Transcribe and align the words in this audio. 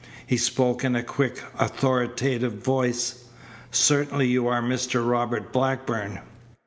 He 0.25 0.35
spoke 0.35 0.83
in 0.83 0.95
a 0.95 1.03
quick, 1.03 1.43
authoritative 1.59 2.53
voice: 2.53 3.25
"Certainly 3.69 4.29
you 4.29 4.47
are 4.47 4.59
Mr. 4.59 5.07
Robert 5.07 5.53
Blackburn?" 5.53 6.21